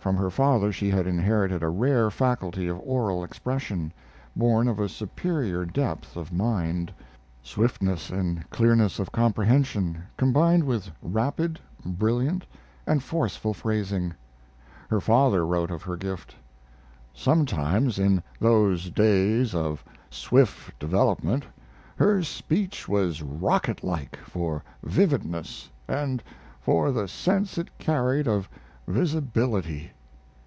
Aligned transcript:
From 0.00 0.16
her 0.16 0.30
father 0.30 0.72
she 0.72 0.88
had 0.88 1.06
inherited 1.06 1.62
a 1.62 1.68
rare 1.68 2.10
faculty 2.10 2.66
of 2.66 2.80
oral 2.80 3.22
expression, 3.22 3.92
born 4.34 4.66
of 4.66 4.78
a 4.78 4.88
superior 4.88 5.66
depth 5.66 6.16
of 6.16 6.32
mind, 6.32 6.90
swiftness 7.42 8.08
and 8.08 8.48
clearness 8.48 8.98
of 8.98 9.12
comprehension, 9.12 10.02
combined 10.16 10.64
with 10.64 10.90
rapid, 11.02 11.60
brilliant, 11.84 12.46
and 12.86 13.02
forceful 13.02 13.52
phrasing. 13.52 14.14
Her 14.88 14.98
father 15.02 15.44
wrote 15.44 15.70
of 15.70 15.82
her 15.82 15.98
gift: 15.98 16.34
Sometimes 17.12 17.98
in 17.98 18.22
those 18.40 18.88
days 18.88 19.54
of 19.54 19.84
swift 20.08 20.78
development 20.78 21.44
her 21.96 22.22
speech 22.22 22.88
was 22.88 23.20
rocket 23.22 23.84
like 23.84 24.16
for 24.24 24.64
vividness 24.82 25.68
and 25.86 26.22
for 26.62 26.92
the 26.92 27.08
sense 27.08 27.58
it 27.58 27.76
carried 27.76 28.26
of 28.26 28.48
visibility. 28.86 29.92